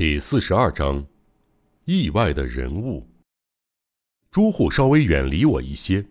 [0.00, 1.06] 第四十二章，
[1.84, 3.06] 意外的人物。
[4.30, 6.06] 朱户稍微远离我一些，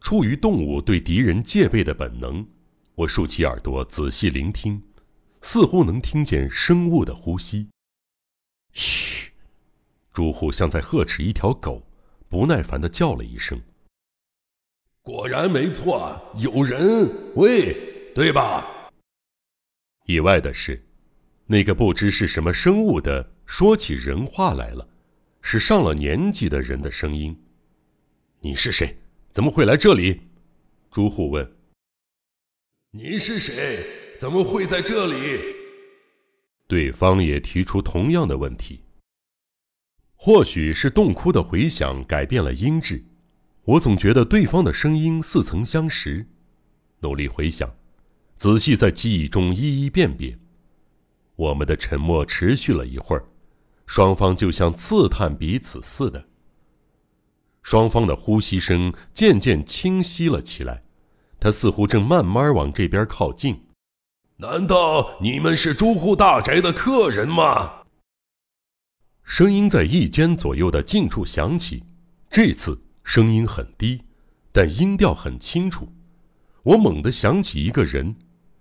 [0.00, 2.44] 出于动物对敌人戒备的本能，
[2.96, 4.82] 我竖起耳朵仔细聆听，
[5.42, 7.68] 似乎能听见生物的呼吸。
[8.72, 9.30] 嘘，
[10.12, 11.86] 朱户像在呵斥一条狗，
[12.28, 13.62] 不耐烦的叫了一声。
[15.02, 18.90] 果然没错，有人喂，对吧？
[20.06, 20.84] 意外的是。
[21.50, 24.88] 那个不知是什么生物的说起人话来了，
[25.42, 27.36] 是上了年纪的人的声音。
[28.38, 28.96] 你是谁？
[29.32, 30.20] 怎么会来这里？
[30.92, 31.56] 朱户问。
[32.92, 33.84] 你是谁？
[34.20, 35.40] 怎么会在这里？
[36.68, 38.82] 对方也提出同样的问题。
[40.14, 43.04] 或许是洞窟的回响改变了音质，
[43.64, 46.28] 我总觉得对方的声音似曾相识。
[47.00, 47.76] 努力回想，
[48.36, 50.38] 仔细在记忆中一一辨别。
[51.40, 53.24] 我们的沉默持续了一会儿，
[53.86, 56.28] 双方就像刺探彼此似的。
[57.62, 60.82] 双方的呼吸声渐渐清晰了起来，
[61.38, 63.64] 他似乎正慢慢往这边靠近。
[64.36, 67.84] 难道你们是朱户大宅的客人吗？
[69.22, 71.82] 声音在一间左右的近处响起，
[72.28, 74.02] 这次声音很低，
[74.52, 75.90] 但音调很清楚。
[76.64, 78.16] 我猛地想起一个人，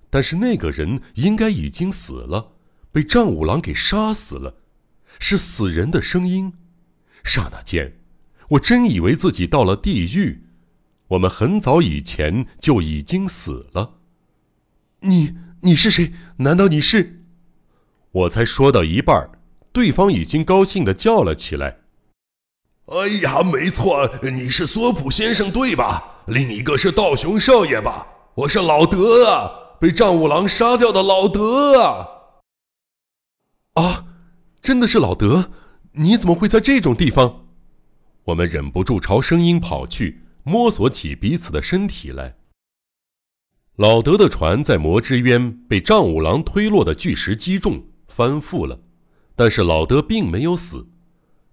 [0.09, 2.53] 但是那个人应该已经死了。
[2.91, 4.55] 被丈五郎给杀死了，
[5.19, 6.53] 是死人的声音。
[7.23, 7.99] 刹那间，
[8.49, 10.45] 我真以为自己到了地狱。
[11.09, 13.95] 我们很早以前就已经死了。
[15.01, 16.13] 你你是谁？
[16.37, 17.23] 难道你是？
[18.11, 19.29] 我才说到一半，
[19.71, 21.79] 对方已经高兴的叫了起来
[22.87, 26.23] ：“哎呀，没错，你是索普先生对吧？
[26.27, 28.07] 另一个是道雄少爷吧？
[28.35, 32.07] 我是老德啊，被丈五郎杀掉的老德啊。”
[34.69, 35.49] 真的是老德！
[35.93, 37.47] 你怎么会在这种地方？
[38.25, 42.35] 我们忍不住朝声音跑去，摸索起彼此的身体来。
[43.77, 48.79] 老德的船在魔之渊被丈五郎推落的巨石击中，翻覆了，
[49.35, 50.87] 但是老德并没有死。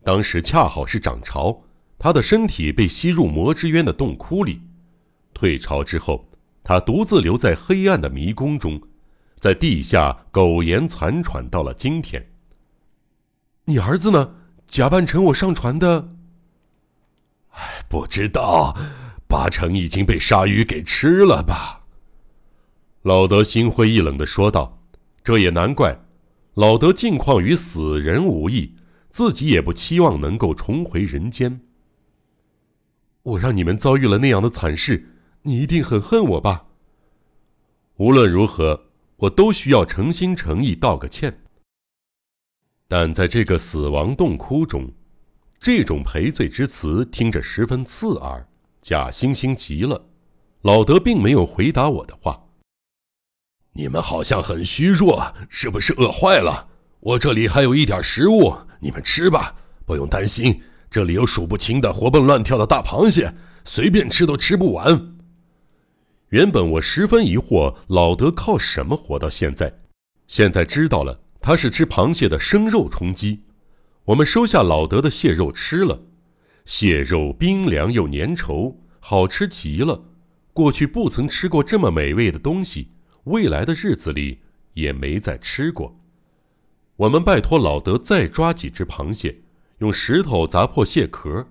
[0.04, 1.62] 当时恰好是涨潮，
[1.98, 4.60] 他的身体被吸入魔之渊的洞窟里。
[5.32, 6.28] 退潮之后，
[6.62, 8.78] 他独自留在黑暗的迷宫中。
[9.40, 12.22] 在地下苟延残喘到了今天。
[13.66, 14.34] 你儿子呢？
[14.66, 16.08] 假扮成我上船的？
[17.50, 18.76] 哎，不知道，
[19.28, 21.84] 八成已经被鲨鱼给吃了吧。
[23.02, 24.82] 老德心灰意冷的说道
[25.22, 26.00] ：“这也难怪，
[26.54, 28.74] 老德近况与死人无异，
[29.10, 31.60] 自己也不期望能够重回人间。
[33.22, 36.66] 我让你们遭遇了那样的惨事，你一定很恨我吧？
[37.96, 38.84] 无论如何。”
[39.20, 41.40] 我都需要诚心诚意道个歉，
[42.88, 44.90] 但在这个死亡洞窟中，
[45.58, 48.46] 这种赔罪之词听着十分刺耳，
[48.80, 50.06] 假惺惺极了。
[50.62, 52.44] 老德并没有回答我的话。
[53.72, 56.68] 你们好像很虚弱，是不是饿坏了？
[57.00, 59.54] 我这里还有一点食物，你们吃吧，
[59.84, 60.62] 不用担心。
[60.88, 65.16] 这里有数不清的活蹦乱跳的大螃蟹，随便吃都吃不完。
[66.30, 69.80] 原本我十分疑惑，老德靠什么活到现在？
[70.26, 73.42] 现在知道了，他是吃螃蟹的生肉充饥。
[74.06, 76.02] 我们收下老德的蟹肉吃了，
[76.64, 80.06] 蟹肉冰凉又粘稠，好吃极了。
[80.52, 82.88] 过去不曾吃过这么美味的东西，
[83.26, 84.40] 未来的日子里
[84.74, 85.96] 也没再吃过。
[86.96, 89.42] 我们拜托老德再抓几只螃蟹，
[89.78, 91.46] 用石头砸破蟹壳，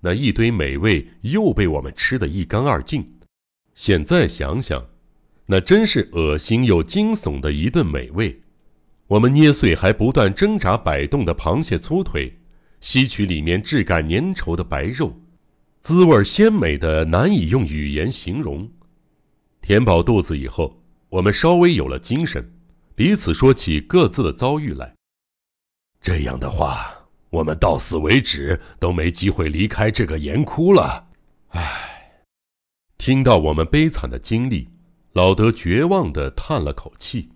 [0.00, 3.08] 那一堆美味又被我们吃得一干二净。
[3.72, 4.84] 现在想想，
[5.46, 8.42] 那真是恶心又惊悚的一顿美味。
[9.08, 12.38] 我们捏碎还不断挣扎摆动的螃蟹粗腿，
[12.80, 15.18] 吸取里面质感粘稠的白肉，
[15.80, 18.70] 滋味鲜美的难以用语言形容。
[19.62, 22.52] 填饱肚子以后，我们稍微有了精神，
[22.94, 24.94] 彼此说起各自的遭遇来。
[26.02, 31.08] 这样的话，我们到死为止都没机会离开这个岩窟了。
[31.48, 31.86] 唉。
[32.98, 34.68] 听到我们悲惨的经历，
[35.12, 37.30] 老德绝望地叹了口气：“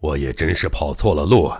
[0.00, 1.52] 我也真是跑错了路，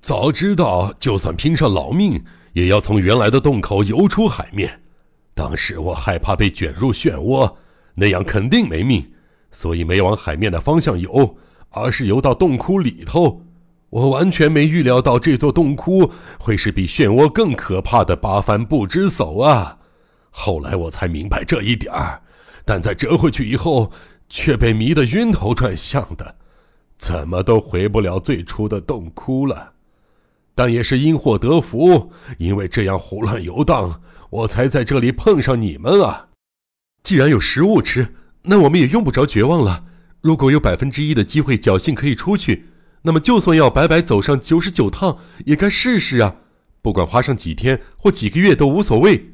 [0.00, 4.80] 早知道就算拼上老命，也要从原来的洞口游出海面。
[5.34, 7.54] 当时我害怕被卷入漩涡，
[7.94, 9.12] 那样肯定没命，
[9.50, 11.36] 所以没往海面的方向游，
[11.70, 13.42] 而是游到洞窟里头。
[13.90, 19.78] 我完全没预料到这座洞窟会是比漩涡更可怕的八番不知叟啊！
[20.30, 22.22] 后来我才明白这一点儿。”
[22.64, 23.90] 但在折回去以后，
[24.28, 26.36] 却被迷得晕头转向的，
[27.02, 29.72] 怎么都回不了最初的洞窟了。
[30.54, 34.00] 但也是因祸得福，因为这样胡乱游荡，
[34.30, 36.28] 我才在这里碰上你们啊！
[37.02, 39.86] 既然有食物吃，那我们也用不着绝望了。
[40.20, 42.68] 如果有百分之一的机会侥幸可以出去，
[43.02, 46.36] 那么就算要白白走上九十九趟，也该试试啊！
[46.80, 49.32] 不管花上几天或几个月都无所谓。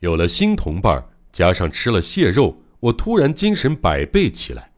[0.00, 4.72] 有了新同伴，加上吃了蟹肉，我突然精神百倍起来。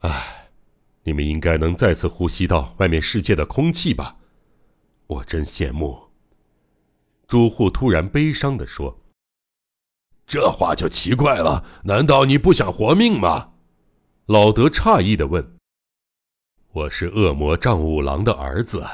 [0.00, 0.39] 唉，
[1.02, 4.16] 你们应该能再次呼吸到外面世界的空气吧？
[5.06, 5.98] 我真羡慕。
[7.26, 9.00] 朱户突然悲伤地说
[10.26, 13.52] ：“这话就奇怪了，难道你不想活命吗？”
[14.26, 15.56] 老德诧异的问
[16.72, 18.86] ：“我是恶魔丈五郎的儿子，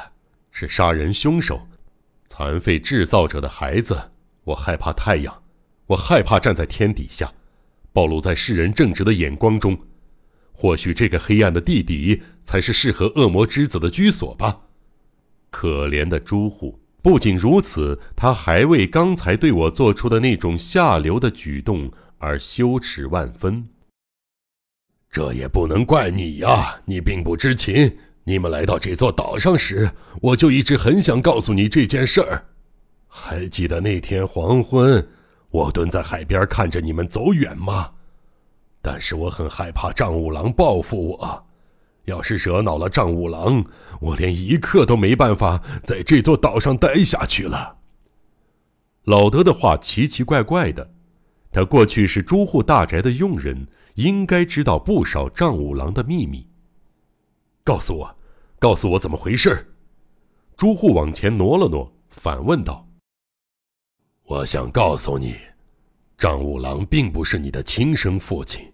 [0.50, 1.66] 是杀人凶手，
[2.26, 4.12] 残废制造者的孩子。
[4.44, 5.42] 我害怕太阳，
[5.86, 7.32] 我害怕站在天底下，
[7.92, 9.76] 暴露在世人正直的眼光中。
[10.56, 14.62] 或许这个黑暗的地底才是适合恶魔之子的居所吧。”
[15.52, 16.80] 可怜的朱户。
[17.02, 21.88] 不仅如此，他还为刚才对我做出的那种下流的举动
[22.18, 23.68] 而羞耻万分。
[25.08, 27.96] 这也不能怪你呀，你并不知情。
[28.24, 29.88] 你们来到这座岛上时，
[30.20, 32.44] 我就一直很想告诉你这件事儿。
[33.06, 35.06] 还记得那天黄昏，
[35.50, 37.92] 我蹲在海边看着你们走远吗？
[38.86, 41.46] 但是我很害怕丈五郎报复我。
[42.04, 43.64] 要是惹恼了丈五郎，
[44.00, 47.78] 我连一刻都没办法在这座岛上待下去了。
[49.02, 50.88] 老德的话奇奇怪怪的，
[51.50, 53.66] 他过去是朱户大宅的佣人。
[53.96, 56.46] 应该知道不少丈五郎的秘密。
[57.64, 58.16] 告诉我，
[58.58, 59.74] 告诉我怎么回事？
[60.54, 62.86] 朱户往前挪了挪，反问道
[64.28, 65.34] ：“我想告诉你，
[66.18, 68.70] 丈五郎并不是你的亲生父亲。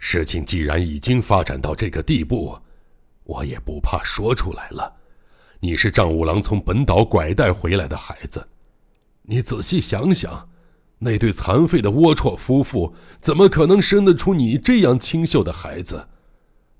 [0.00, 2.58] 事情既然已经发展到这个地步，
[3.22, 4.92] 我也不怕说出来了。
[5.60, 8.48] 你是丈五郎从本岛拐带回来的孩子。
[9.22, 10.48] 你仔细想想。”
[11.02, 16.08] 那对残废的龌龊夫妇怎么可能生得出你这样清秀的孩子？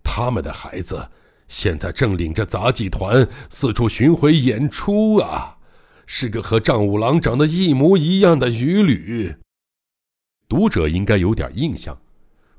[0.03, 1.09] 他们的孩子
[1.49, 5.57] 现在正领着杂技团四处巡回演出啊，
[6.05, 9.35] 是个和丈五郎长得一模一样的渔女。
[10.47, 11.99] 读者应该有点印象，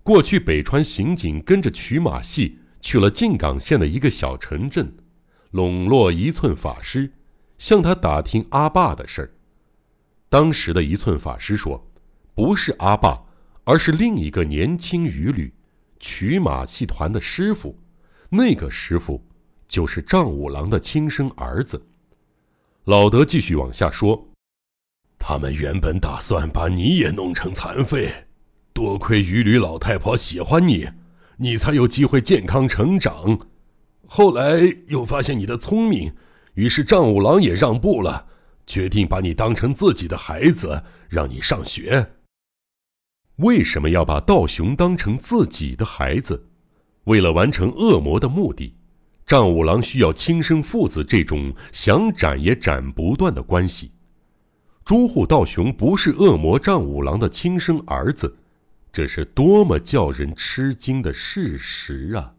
[0.04, 4.96] 过去北川刑警跟着曲马戏去了静冈县的一个小城镇，
[5.52, 7.12] 笼络一寸法师，
[7.58, 9.32] 向他打听阿爸的事儿。
[10.28, 11.92] 当时的一寸法师说
[12.34, 13.22] ：“不是阿爸，
[13.64, 15.54] 而是另一个年轻渔旅，
[16.00, 17.78] 取马戏团的师傅。
[18.30, 19.24] 那个师傅
[19.68, 21.86] 就是丈五郎的亲生儿子。”
[22.86, 24.30] 老德继续往下说
[25.20, 28.12] ：“他们原本打算把你也弄成残废，
[28.74, 30.88] 多亏渔旅老太婆喜欢你，
[31.38, 33.40] 你才有机会健康成长。
[34.08, 36.14] 后来又发现你的聪明，
[36.54, 38.28] 于是丈五郎也让步了。”
[38.68, 42.12] 决定把你当成自己的孩子，让你上学。
[43.38, 46.48] 为什么要把道雄当成自己的孩子？
[47.06, 48.76] 为了完成恶魔的目的，
[49.26, 53.92] 丈五郎需要亲生父子这种想斩也斩不断的关系。
[54.86, 58.38] 朱户道雄不是恶魔丈五郎的亲生儿子，
[58.92, 62.34] 这是多么叫人吃惊的事实啊！